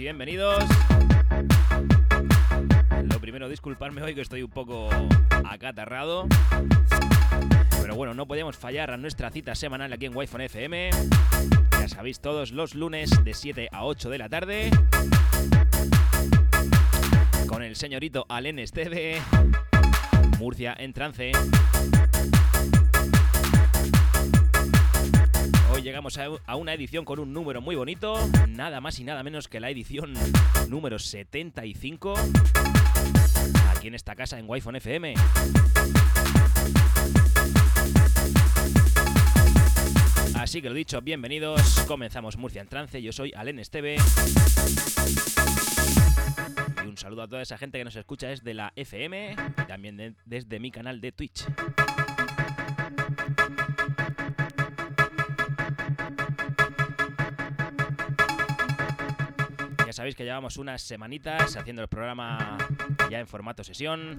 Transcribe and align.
Y 0.00 0.04
bienvenidos. 0.04 0.64
Lo 3.12 3.20
primero, 3.20 3.48
disculparme 3.48 4.02
hoy 4.02 4.14
que 4.14 4.22
estoy 4.22 4.42
un 4.42 4.50
poco 4.50 4.88
acatarrado. 5.44 6.26
Pero 7.82 7.94
bueno, 7.96 8.14
no 8.14 8.26
podíamos 8.26 8.56
fallar 8.56 8.90
a 8.90 8.96
nuestra 8.96 9.30
cita 9.30 9.54
semanal 9.54 9.92
aquí 9.92 10.06
en 10.06 10.16
Wi-Fi 10.16 10.44
FM. 10.44 10.90
Ya 11.72 11.88
sabéis, 11.88 12.20
todos 12.20 12.52
los 12.52 12.74
lunes 12.74 13.10
de 13.24 13.34
7 13.34 13.68
a 13.72 13.84
8 13.84 14.10
de 14.10 14.18
la 14.18 14.28
tarde. 14.28 14.70
Con 17.46 17.62
el 17.62 17.76
señorito 17.76 18.24
Alen 18.28 18.58
Esteve. 18.58 19.20
Murcia 20.38 20.74
en 20.78 20.92
trance. 20.92 21.32
Llegamos 26.08 26.40
a, 26.46 26.56
una 26.56 26.72
edición 26.72 27.04
con 27.04 27.18
un 27.20 27.34
número 27.34 27.60
muy 27.60 27.76
bonito, 27.76 28.14
nada 28.48 28.80
más 28.80 28.98
y 29.00 29.04
nada 29.04 29.22
menos 29.22 29.48
que 29.48 29.60
la 29.60 29.68
edición 29.68 30.14
número 30.68 30.98
75, 30.98 32.14
aquí 33.70 33.88
en 33.88 33.94
esta 33.94 34.16
casa 34.16 34.38
en 34.38 34.48
Wi-Fi 34.48 34.70
FM. 34.78 35.14
Así 40.34 40.62
que 40.62 40.68
lo 40.70 40.74
dicho, 40.74 41.02
bienvenidos, 41.02 41.80
comenzamos 41.86 42.36
Murcia 42.38 42.62
en 42.62 42.68
trance, 42.68 43.02
yo 43.02 43.12
soy 43.12 43.32
Alen 43.36 43.58
Esteve. 43.58 43.96
Y 46.82 46.86
un 46.88 46.96
saludo 46.96 47.22
a 47.22 47.28
toda 47.28 47.42
esa 47.42 47.58
gente 47.58 47.76
que 47.78 47.84
nos 47.84 47.94
escucha 47.94 48.28
desde 48.28 48.54
la 48.54 48.72
FM 48.74 49.32
y 49.34 49.66
también 49.66 49.96
de- 49.98 50.14
desde 50.24 50.58
mi 50.58 50.70
canal 50.70 51.00
de 51.02 51.12
Twitch. 51.12 51.44
Ya 59.90 59.94
sabéis 59.94 60.14
que 60.14 60.22
llevamos 60.22 60.56
unas 60.56 60.82
semanitas 60.82 61.56
haciendo 61.56 61.82
el 61.82 61.88
programa 61.88 62.56
ya 63.10 63.18
en 63.18 63.26
formato 63.26 63.64
sesión. 63.64 64.16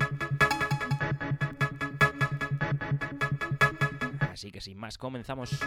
Así 4.20 4.52
que 4.52 4.60
sin 4.60 4.78
más, 4.78 4.98
comenzamos. 4.98 5.58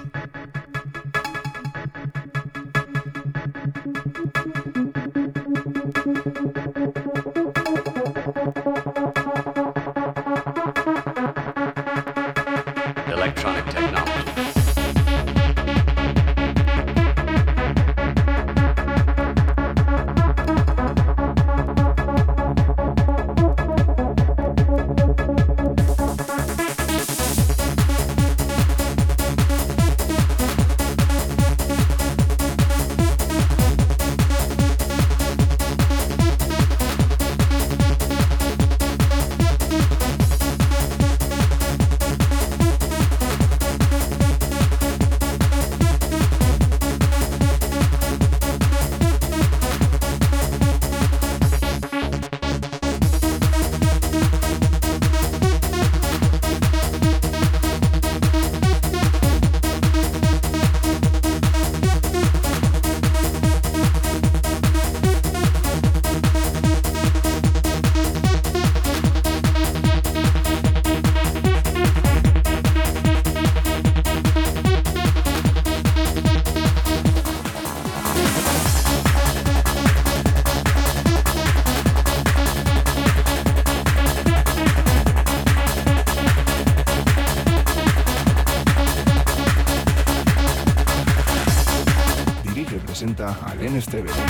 Presenta 93.84 94.23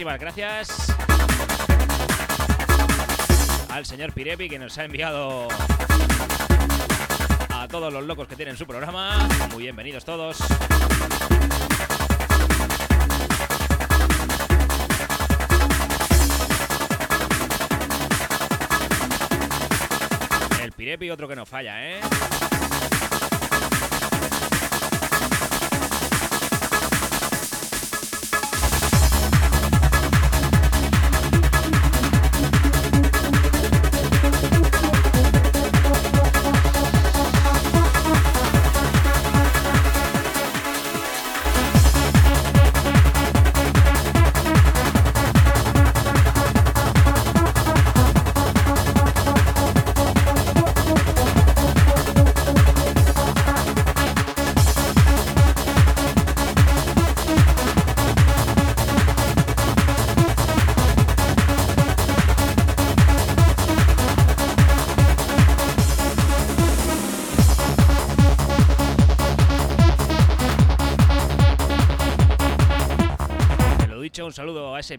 muchísimas 0.00 0.18
gracias 0.18 0.96
al 3.68 3.84
señor 3.84 4.14
Pirepi 4.14 4.48
que 4.48 4.58
nos 4.58 4.78
ha 4.78 4.86
enviado 4.86 5.46
a 7.50 7.68
todos 7.68 7.92
los 7.92 8.06
locos 8.06 8.26
que 8.26 8.34
tienen 8.34 8.56
su 8.56 8.66
programa. 8.66 9.28
Muy 9.52 9.64
bienvenidos 9.64 10.06
todos. 10.06 10.38
El 20.62 20.72
Pirepi 20.72 21.10
otro 21.10 21.28
que 21.28 21.36
no 21.36 21.44
falla, 21.44 21.86
¿eh? 21.86 22.00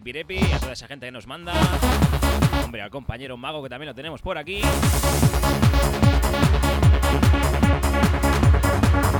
A 0.04 0.58
toda 0.58 0.72
esa 0.72 0.88
gente 0.88 1.06
que 1.06 1.12
nos 1.12 1.28
manda. 1.28 1.54
Hombre, 2.64 2.82
al 2.82 2.90
compañero 2.90 3.36
Mago 3.36 3.62
que 3.62 3.68
también 3.68 3.86
lo 3.86 3.94
tenemos 3.94 4.20
por 4.20 4.36
aquí. 4.36 4.60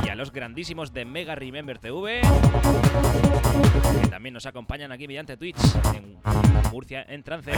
Y 0.04 0.08
a 0.08 0.14
los 0.16 0.32
grandísimos 0.32 0.92
de 0.92 1.04
Mega 1.04 1.36
Remember 1.36 1.78
TV, 1.78 2.22
que 4.02 4.08
también 4.08 4.34
nos 4.34 4.44
acompañan 4.46 4.90
aquí 4.90 5.06
mediante 5.06 5.36
Twitch 5.36 5.60
en 5.94 6.18
Murcia 6.72 7.06
en 7.08 7.22
trance. 7.22 7.52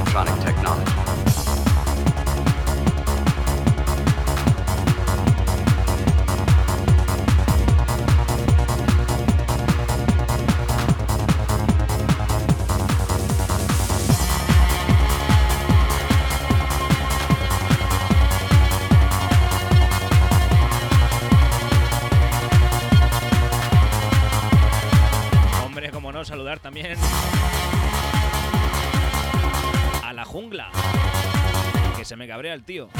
Se 32.04 32.16
me 32.16 32.28
cabrea 32.28 32.52
el 32.52 32.64
tío. 32.64 32.90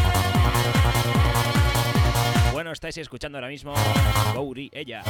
Bueno, 2.53 2.73
estáis 2.73 2.97
escuchando 2.97 3.37
ahora 3.37 3.49
mismo 3.49 3.75
Gouri 4.35 4.71
Ella. 4.73 5.03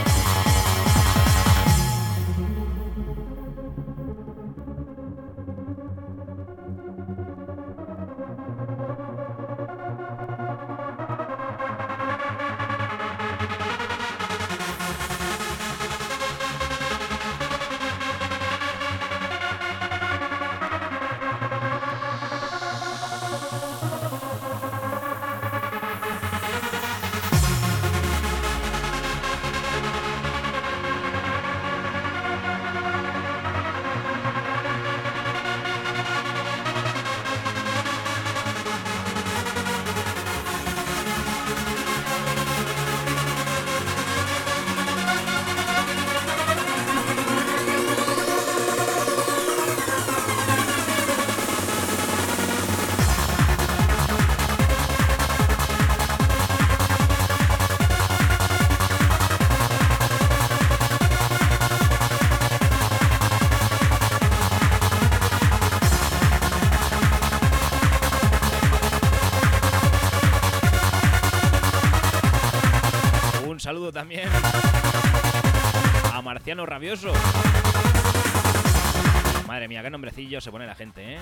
También 73.95 74.29
a 76.13 76.21
Marciano 76.21 76.67
Rabioso. 76.67 77.13
Madre 79.47 79.69
mía, 79.69 79.83
qué 79.83 79.91
nombrecillo 79.91 80.41
se 80.41 80.51
pone 80.51 80.67
la 80.67 80.75
gente, 80.75 81.15
¿eh? 81.15 81.19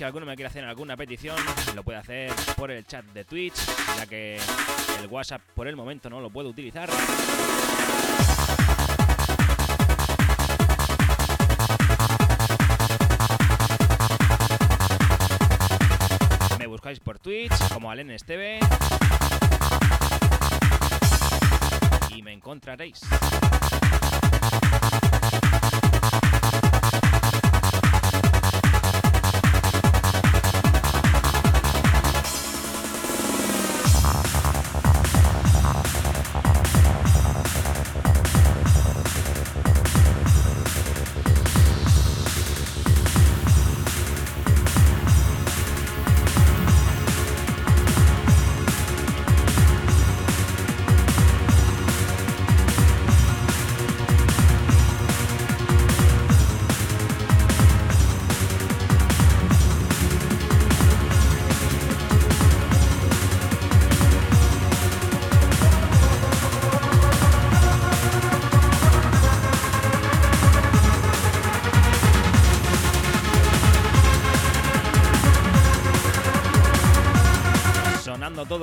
Si 0.00 0.04
alguno 0.04 0.24
me 0.24 0.34
quiere 0.34 0.48
hacer 0.48 0.64
alguna 0.64 0.96
petición, 0.96 1.36
lo 1.74 1.82
puede 1.82 1.98
hacer 1.98 2.32
por 2.56 2.70
el 2.70 2.86
chat 2.86 3.04
de 3.12 3.26
Twitch, 3.26 3.66
ya 3.98 4.06
que 4.06 4.36
el 4.98 5.06
WhatsApp 5.08 5.42
por 5.54 5.68
el 5.68 5.76
momento 5.76 6.08
no 6.08 6.22
lo 6.22 6.30
puedo 6.30 6.48
utilizar. 6.48 6.88
Me 16.58 16.66
buscáis 16.66 16.98
por 16.98 17.18
Twitch 17.18 17.52
como 17.70 17.90
Alen 17.90 18.10
Esteve 18.12 18.58
y 22.08 22.22
me 22.22 22.32
encontraréis. 22.32 23.02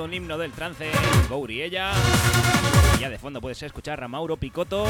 Un 0.08 0.14
himno 0.14 0.38
del 0.38 0.52
trance, 0.52 0.90
Gouri 1.28 1.60
ella. 1.60 1.92
Ya 2.98 3.10
de 3.10 3.18
fondo 3.18 3.42
puedes 3.42 3.62
escuchar 3.62 4.02
a 4.02 4.08
Mauro 4.08 4.38
Picotto. 4.38 4.86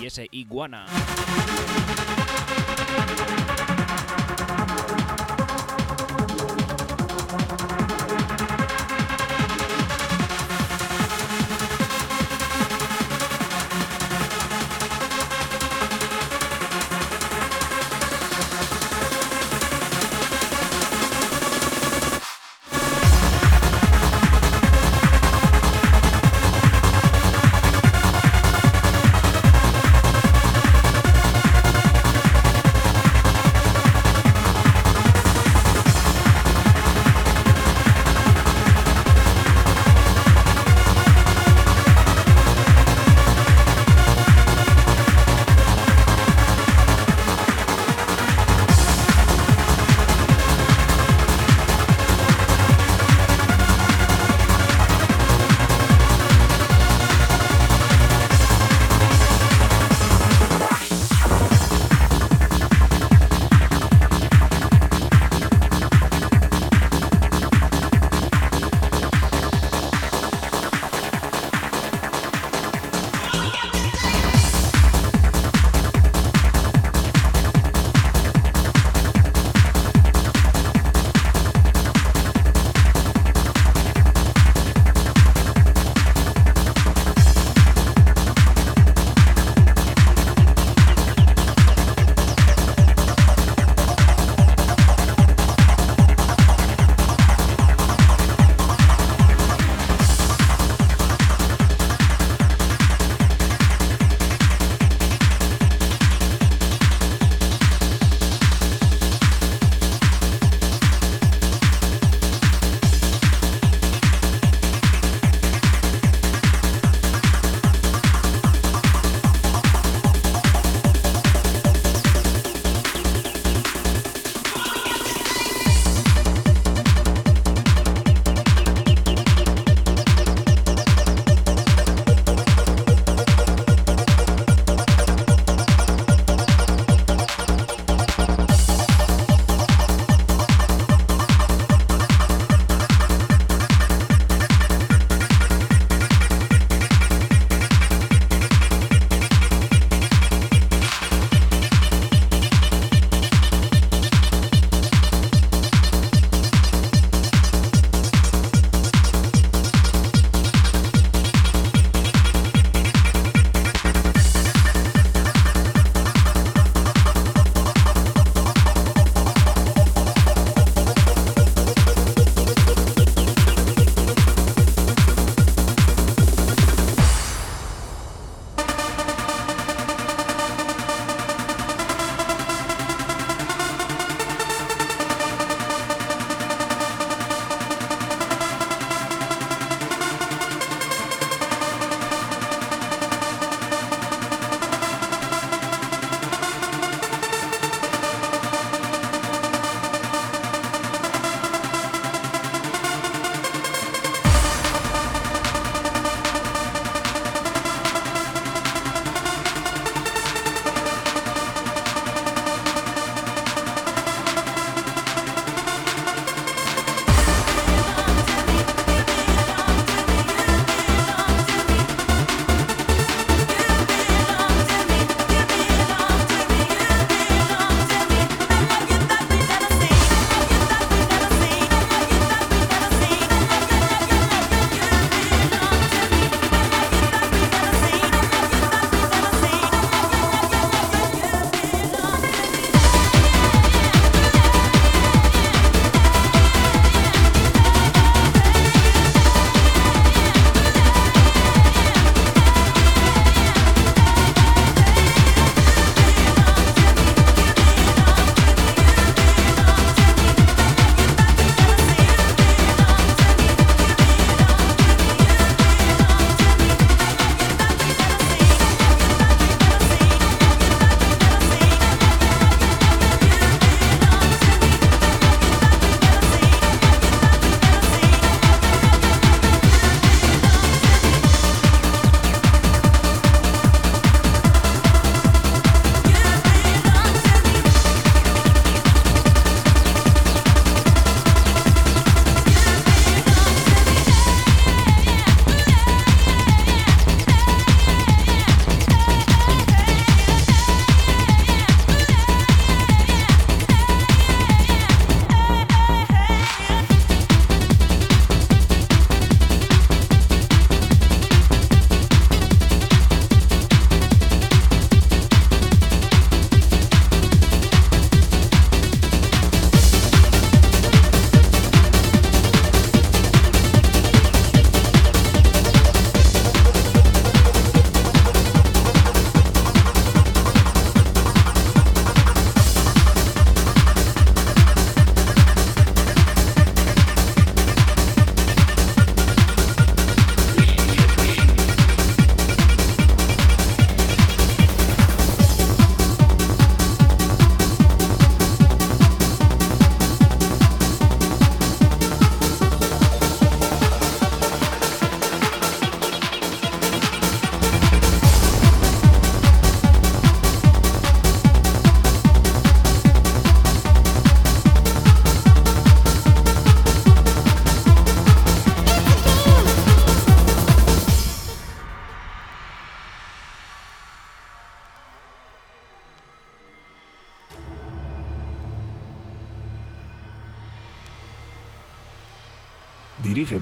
Y 0.00 0.06
ese 0.06 0.26
iguana. 0.32 0.86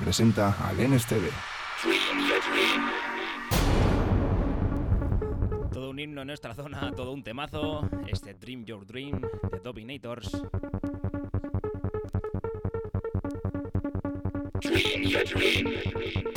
Presenta 0.08 0.56
Alenes 0.66 1.04
TV. 1.04 1.28
Todo 5.70 5.90
un 5.90 5.98
himno 6.00 6.22
en 6.22 6.28
nuestra 6.28 6.54
zona, 6.54 6.90
todo 6.96 7.12
un 7.12 7.22
temazo. 7.22 7.86
Este 8.06 8.32
Dream 8.32 8.64
Your 8.64 8.86
Dream 8.86 9.20
de 9.20 9.58
Dominators. 9.62 10.30
José 14.62 16.27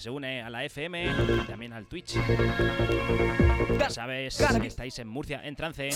que 0.00 0.04
se 0.04 0.10
une 0.10 0.40
a 0.40 0.48
la 0.48 0.64
FM 0.64 1.04
y 1.04 1.46
también 1.46 1.74
al 1.74 1.86
Twitch. 1.86 2.14
Ya 3.78 3.90
sabes 3.90 4.38
que 4.60 4.66
estáis 4.66 4.98
en 4.98 5.08
Murcia 5.08 5.42
en 5.44 5.54
trance. 5.54 5.90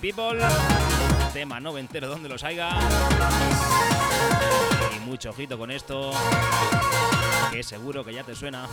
People. 0.00 0.38
Tema 1.32 1.60
noventero 1.60 2.08
donde 2.08 2.28
los 2.28 2.42
haya. 2.44 2.70
Y 4.96 5.00
mucho 5.00 5.30
ojito 5.30 5.56
con 5.56 5.70
esto. 5.70 6.12
Que 7.50 7.62
seguro 7.62 8.04
que 8.04 8.12
ya 8.12 8.24
te 8.24 8.34
suena. 8.34 8.68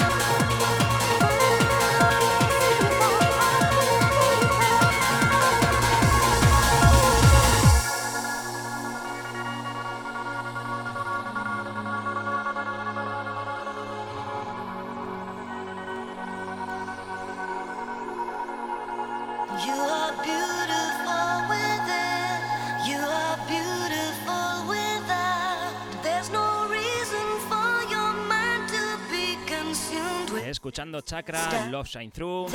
Escuchando 30.63 31.02
Chakra, 31.02 31.67
Love 31.69 31.89
Shine 31.89 32.10
Through. 32.10 32.49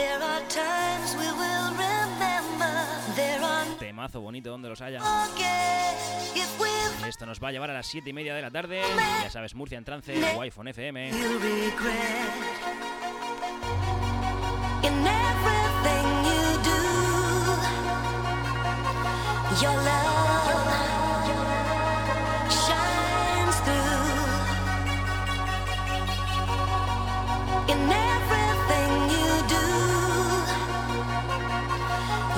Temazo 3.79 4.23
bonito 4.23 4.49
donde 4.49 4.71
los 4.71 4.81
haya. 4.81 5.03
Esto 7.07 7.27
nos 7.27 7.39
va 7.39 7.49
a 7.49 7.53
llevar 7.53 7.69
a 7.69 7.75
las 7.75 7.87
7 7.87 8.09
y 8.09 8.13
media 8.15 8.35
de 8.35 8.41
la 8.41 8.51
tarde. 8.51 8.81
Ya 9.23 9.29
sabes, 9.29 9.55
Murcia 9.55 9.77
en 9.77 9.85
trance, 9.85 10.15
Wi-Fi 10.39 10.71
FM. 10.71 11.11
your 19.61 19.73
love 19.73 20.18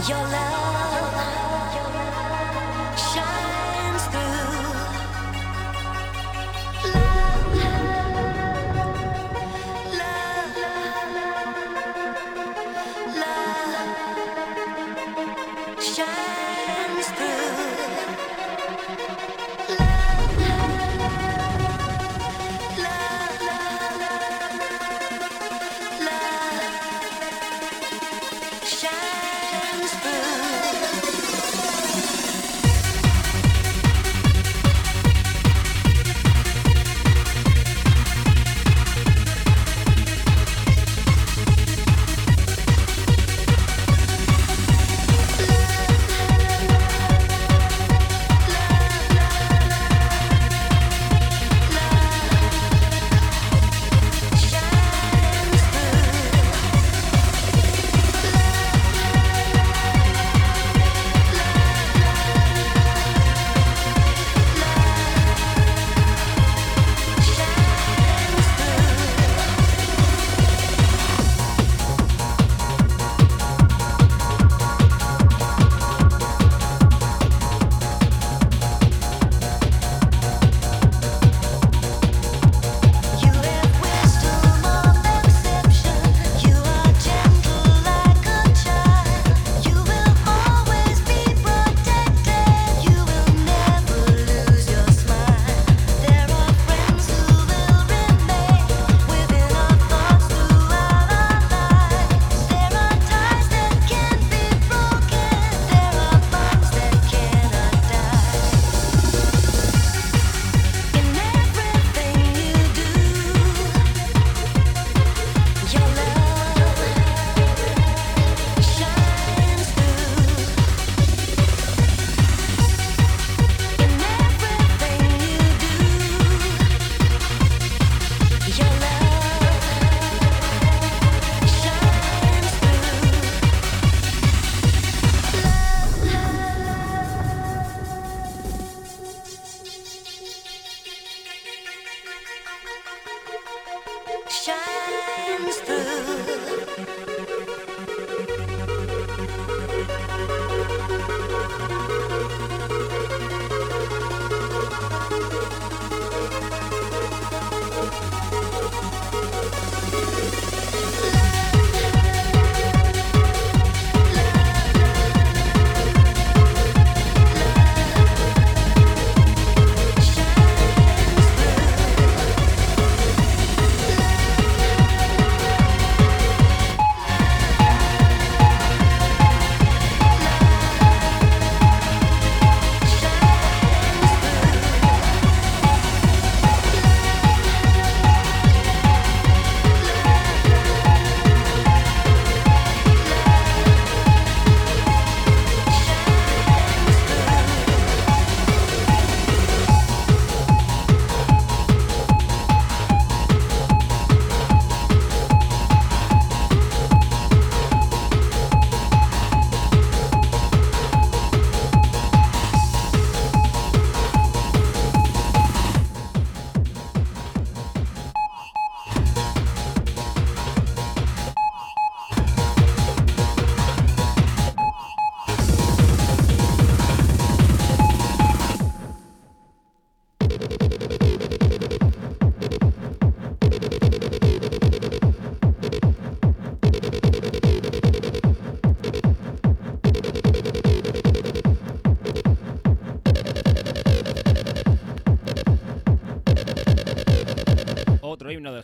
your 0.08 0.16
love 0.16 0.59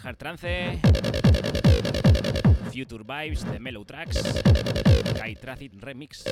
hard 0.06 0.18
trance. 0.18 0.78
Future 2.70 3.02
Vibes 3.02 3.44
de 3.50 3.58
Mellow 3.58 3.84
Tracks. 3.84 4.22
Kai 5.18 5.34
Traffic 5.34 5.72
Remix. 5.80 6.22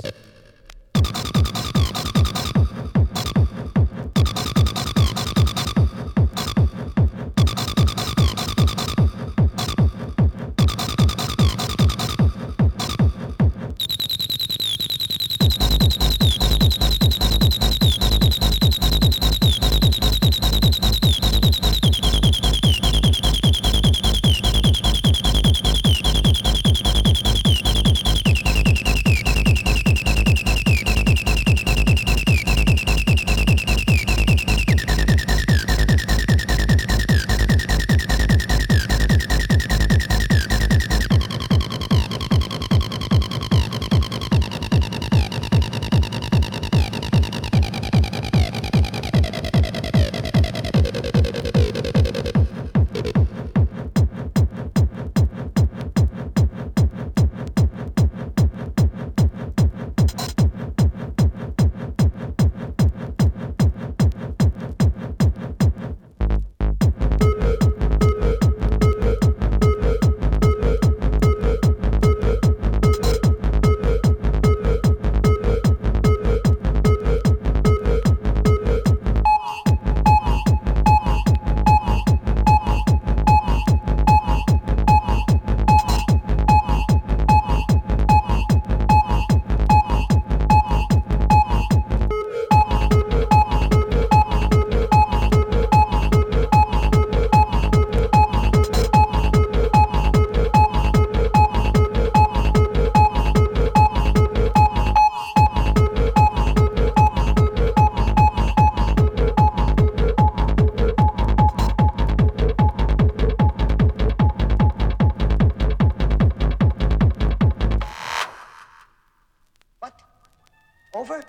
Over? 120.94 121.18
Did 121.18 121.26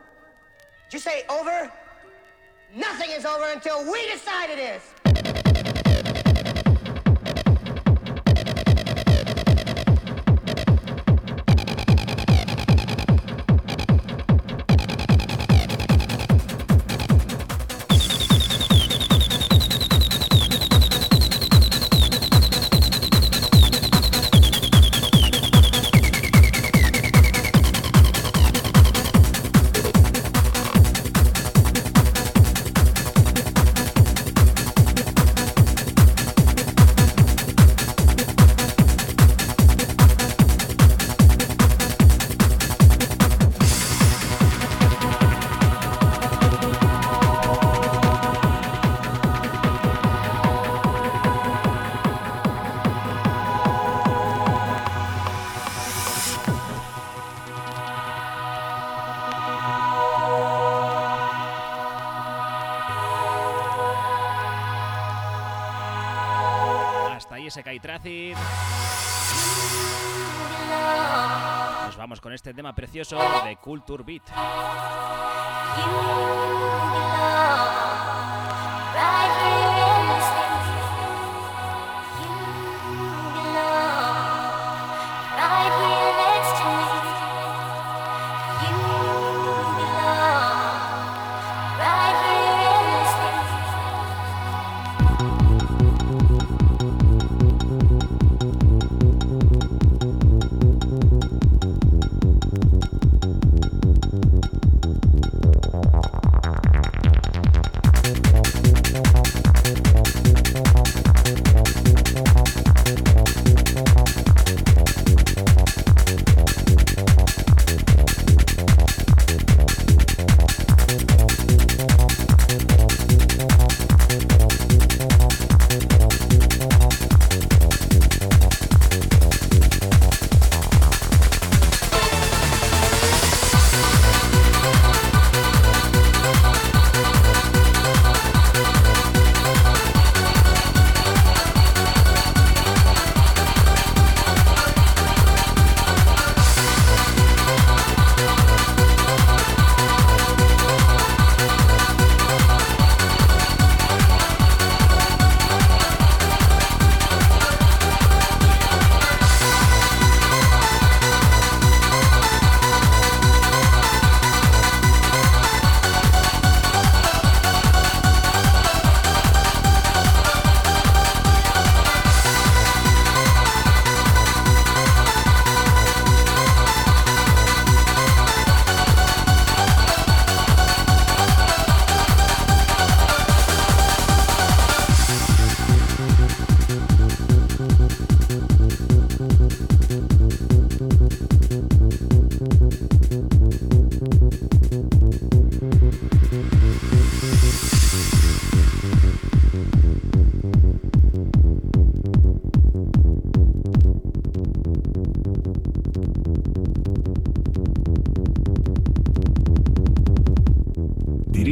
you 0.93 0.99
say 0.99 1.23
over? 1.29 1.71
Nothing 2.73 3.09
is 3.11 3.25
over 3.25 3.45
until 3.51 3.91
we 3.91 4.05
decide 4.11 4.49
it 4.49 4.59
is. 4.59 4.81
Este 72.45 72.53
tema 72.53 72.75
precioso 72.75 73.17
de 73.43 73.57
Culture 73.57 74.03
Beat. 74.03 74.21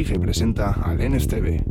Dirige 0.04 0.20
presenta 0.20 0.74
al 0.82 0.98
NSTV. 0.98 1.64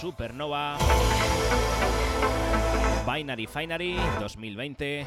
Supernova, 0.00 0.78
Binary 3.04 3.46
Finery 3.46 3.96
2020. 4.20 5.06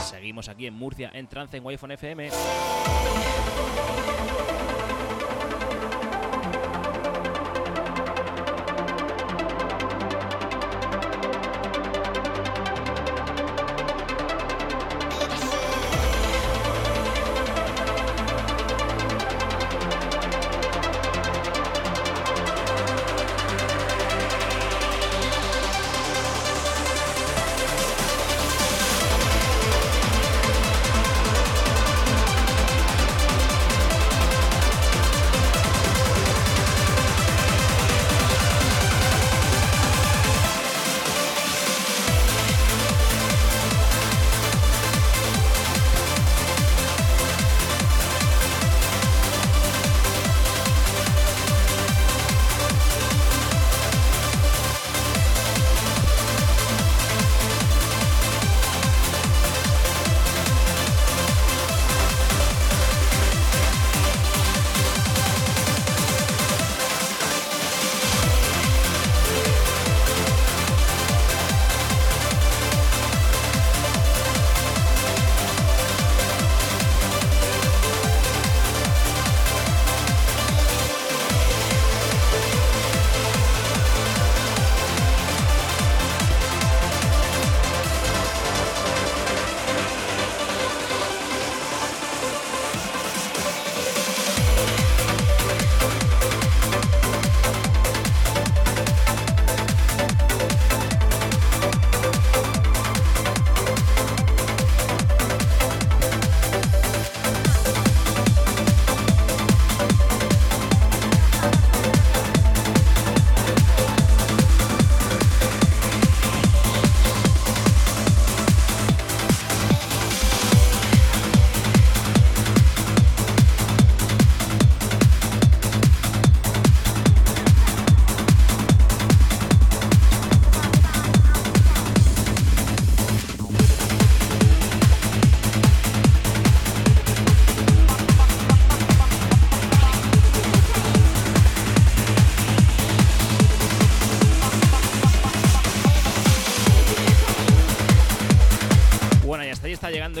Seguimos 0.00 0.48
aquí 0.48 0.66
en 0.66 0.74
Murcia 0.74 1.10
en 1.12 1.26
trance 1.26 1.58
en 1.58 1.66
Wi-Fi 1.66 1.92
FM. 1.92 2.30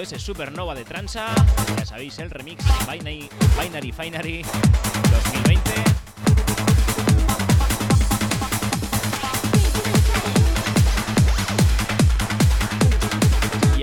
ese 0.02 0.18
Supernova 0.18 0.74
de 0.74 0.84
Transa. 0.84 1.34
Ya 1.76 1.86
sabéis, 1.86 2.18
el 2.18 2.30
remix 2.30 2.64
Binary 2.90 3.28
Binary 3.60 3.92
Finery 3.92 4.42
2020. 4.42 5.98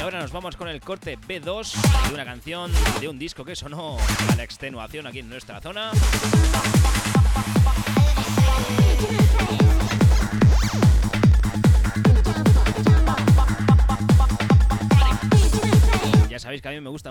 ahora 0.05 0.22
nos 0.22 0.32
vamos 0.32 0.55
con 0.55 0.68
el 0.68 0.82
corte 0.82 1.18
B2 1.18 1.74
de 2.09 2.13
una 2.13 2.26
canción 2.26 2.72
de 3.01 3.07
un 3.07 3.18
disco 3.18 3.43
que 3.43 3.55
sonó 3.55 3.97
a 4.32 4.36
la 4.36 4.43
extenuación 4.43 5.07
aquí 5.07 5.18
en 5.18 5.30
nuestra 5.30 5.59
zona. 5.61 5.91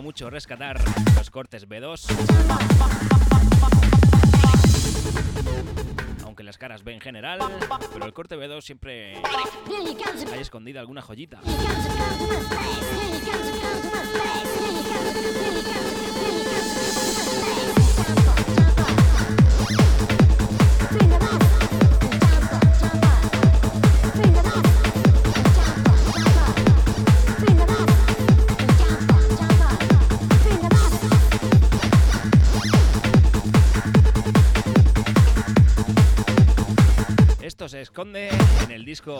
Mucho 0.04 0.28
rescatar 0.28 0.78
los 1.16 1.30
cortes 1.30 1.66
B2. 1.66 2.04
Aunque 6.24 6.42
las 6.42 6.58
caras 6.58 6.84
B 6.84 6.92
en 6.92 7.00
general, 7.00 7.40
pero 7.90 8.04
el 8.04 8.12
corte 8.12 8.36
B2 8.36 8.60
siempre 8.60 9.16
hay 10.30 10.40
escondida 10.40 10.80
alguna 10.80 11.00
joyita. 11.00 11.40
Se 37.68 37.80
esconde 37.80 38.28
en 38.62 38.70
el 38.70 38.84
disco, 38.84 39.18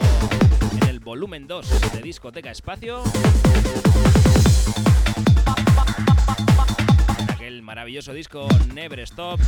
en 0.83 0.89
el 0.91 1.01
volumen 1.01 1.47
2 1.47 1.93
de 1.93 2.03
Discoteca 2.03 2.51
Espacio. 2.51 3.03
En 7.19 7.31
aquel 7.31 7.63
maravilloso 7.63 8.13
disco 8.13 8.47
Never 8.75 9.01
Stop. 9.01 9.41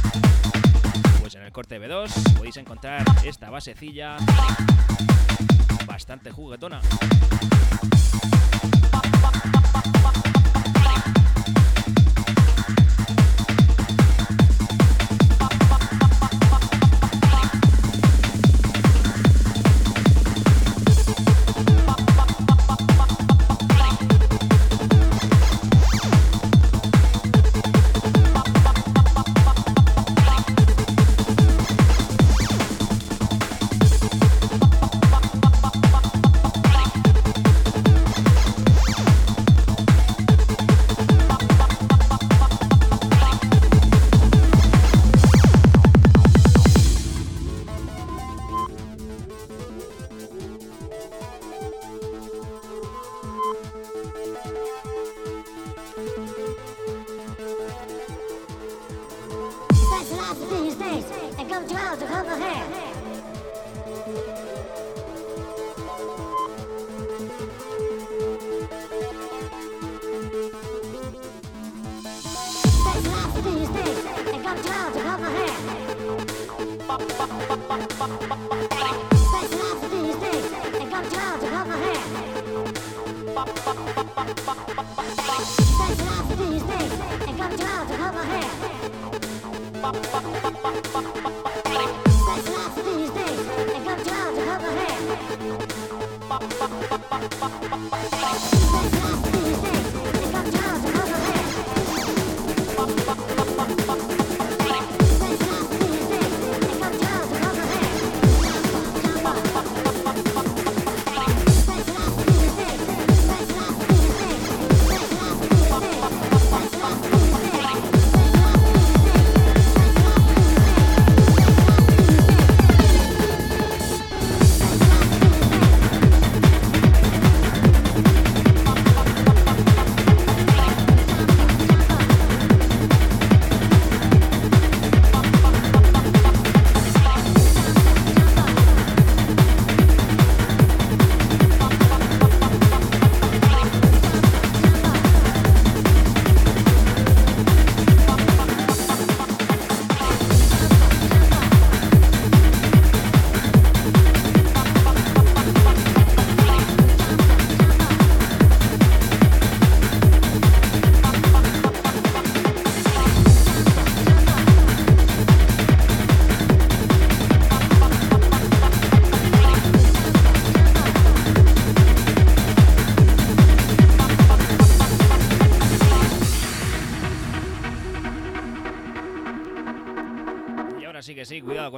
Pues 1.20 1.34
en 1.34 1.42
el 1.42 1.52
corte 1.52 1.78
B2 1.78 2.36
podéis 2.38 2.56
encontrar 2.56 3.04
esta 3.22 3.50
basecilla 3.50 4.16
bastante 5.86 6.30
juguetona. 6.30 6.80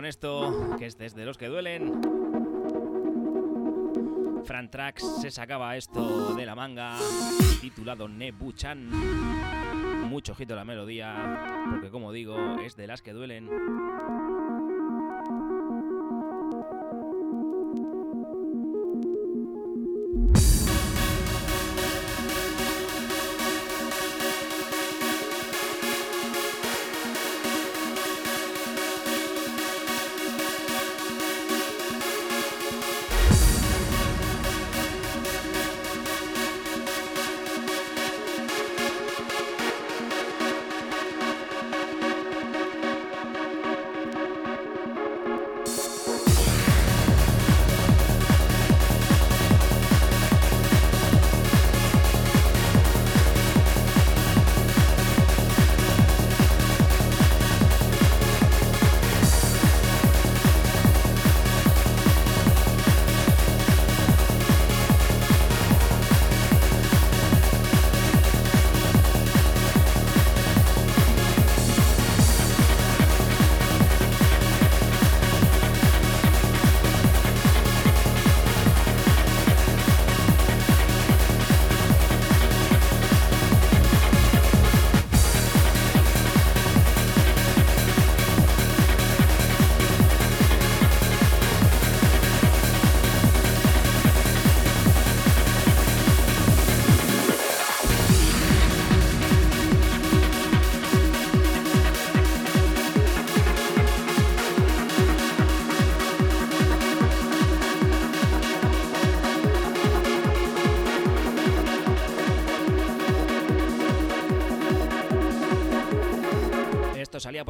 Esto, 0.08 0.76
que 0.78 0.86
es 0.86 0.98
de 0.98 1.24
los 1.24 1.38
que 1.38 1.48
duelen. 1.48 2.00
Fran 4.44 4.70
Trax 4.70 5.20
se 5.20 5.30
sacaba 5.30 5.76
esto 5.76 6.34
de 6.34 6.46
la 6.46 6.54
manga, 6.54 6.96
titulado 7.60 8.08
Nebuchan. 8.08 8.88
Mucho 10.08 10.32
ojito 10.32 10.56
la 10.56 10.64
melodía, 10.64 11.64
porque 11.70 11.90
como 11.90 12.12
digo, 12.12 12.58
es 12.64 12.74
de 12.74 12.86
las 12.86 13.02
que 13.02 13.12
duelen. 13.12 13.48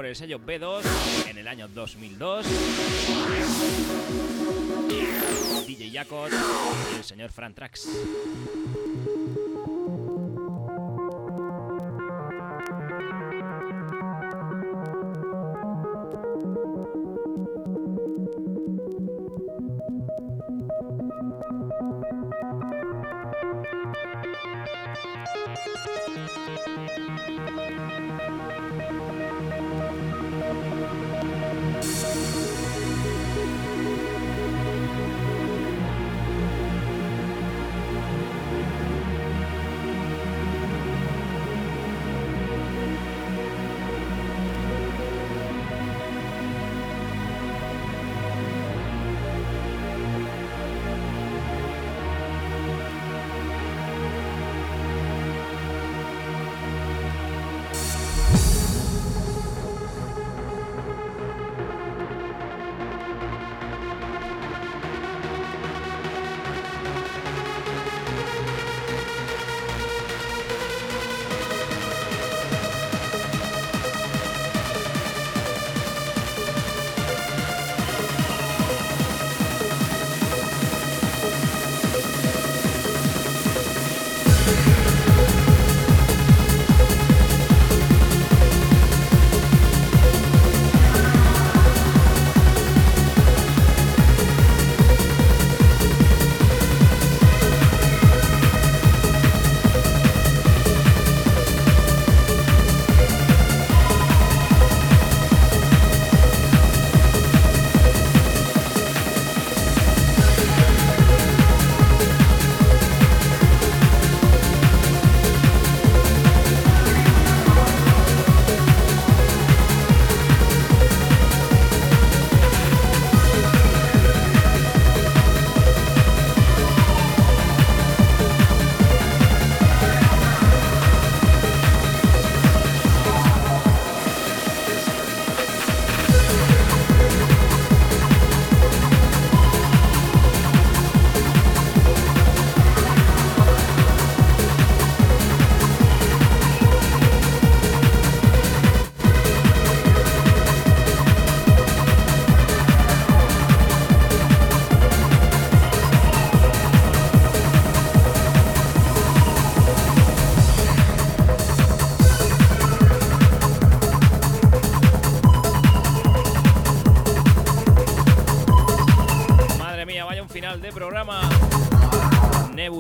El 0.09 0.16
sello 0.16 0.40
B2 0.40 0.82
en 1.28 1.38
el 1.38 1.46
año 1.46 1.68
2002. 1.68 2.46
DJ 5.66 5.90
Yakot 5.90 6.32
y 6.92 6.96
el 6.96 7.04
señor 7.04 7.30
Fran 7.30 7.54
Trax. 7.54 7.88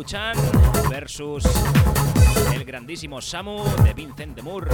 Nebu-chan 0.08 0.88
versus 0.88 1.44
el 2.54 2.64
grandísimo 2.64 3.20
Samu 3.20 3.62
de 3.82 3.92
Vincent 3.92 4.34
de 4.34 4.42
Moore. 4.42 4.70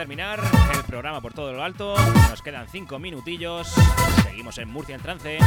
Terminar 0.00 0.40
el 0.74 0.82
programa 0.84 1.20
por 1.20 1.34
todo 1.34 1.52
lo 1.52 1.62
alto. 1.62 1.94
Nos 2.30 2.40
quedan 2.40 2.66
cinco 2.70 2.98
minutillos. 2.98 3.68
Seguimos 4.22 4.56
en 4.56 4.70
Murcia 4.70 4.94
en 4.94 5.02
trance. 5.02 5.38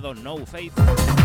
No 0.00 0.46
Faith. 0.46 1.21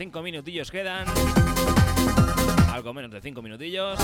Cinco 0.00 0.22
minutillos 0.22 0.70
quedan. 0.70 1.06
Algo 2.72 2.94
menos 2.94 3.10
de 3.10 3.20
cinco 3.20 3.42
minutillos. 3.42 3.98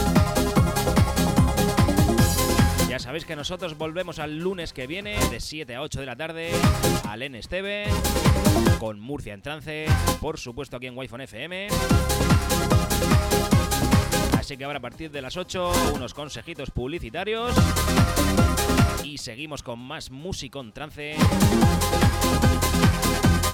Ya 2.86 2.98
sabéis 2.98 3.24
que 3.24 3.34
nosotros 3.34 3.78
volvemos 3.78 4.18
al 4.18 4.36
lunes 4.38 4.74
que 4.74 4.86
viene, 4.86 5.18
de 5.30 5.40
7 5.40 5.74
a 5.74 5.80
8 5.80 6.00
de 6.00 6.06
la 6.06 6.14
tarde, 6.14 6.50
al 7.08 7.20
NSTV, 7.20 7.88
con 8.78 9.00
Murcia 9.00 9.32
en 9.32 9.40
trance, 9.40 9.86
por 10.20 10.38
supuesto 10.38 10.76
aquí 10.76 10.86
en 10.86 10.98
Wi-Fi 10.98 11.22
FM. 11.22 11.68
Así 14.38 14.58
que 14.58 14.64
ahora 14.64 14.80
a 14.80 14.82
partir 14.82 15.10
de 15.10 15.22
las 15.22 15.38
8, 15.38 15.94
unos 15.94 16.12
consejitos 16.12 16.70
publicitarios. 16.72 17.56
Y 19.02 19.16
seguimos 19.16 19.62
con 19.62 19.78
más 19.78 20.10
música 20.10 20.58
en 20.58 20.72
trance 20.72 21.16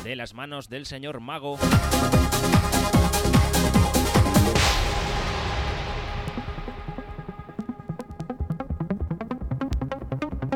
de 0.04 0.16
las 0.16 0.34
manos 0.34 0.68
del 0.68 0.86
señor 0.86 1.20
Mago. 1.20 1.58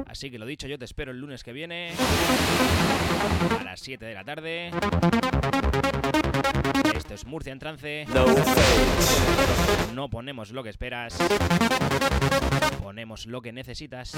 Así 0.07 0.31
que 0.31 0.39
lo 0.39 0.47
dicho, 0.47 0.67
yo 0.67 0.79
te 0.79 0.85
espero 0.85 1.13
el 1.13 1.19
lunes 1.19 1.45
que 1.45 1.53
viene 1.53 1.93
a 3.61 3.65
las 3.65 3.81
7 3.81 4.05
de 4.05 4.15
la 4.15 4.25
tarde. 4.25 4.71
Esto 6.97 7.15
es 7.15 7.27
Murcia 7.27 7.53
en 7.53 7.59
trance. 7.59 8.07
No 9.95 10.09
ponemos 10.09 10.51
lo 10.51 10.63
que 10.63 10.71
esperas, 10.71 11.19
ponemos 12.83 13.27
lo 13.27 13.43
que 13.43 13.53
necesitas. 13.53 14.17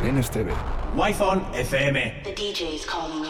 Alen 0.00 0.16
Esteve. 0.18 0.52
Wi-Fi 0.94 1.40
FM. 1.52 2.24
The 2.24 2.32
DJ 2.32 2.74
is 2.74 2.86
calling 2.86 3.22
you. 3.24 3.29